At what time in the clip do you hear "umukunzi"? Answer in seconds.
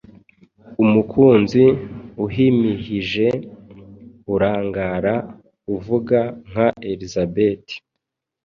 0.83-1.63